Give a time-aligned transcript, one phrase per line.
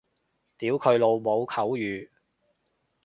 [0.57, 2.09] 屌佢老母口語